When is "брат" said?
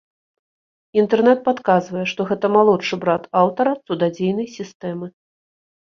3.07-3.23